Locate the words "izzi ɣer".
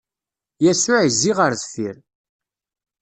1.07-1.51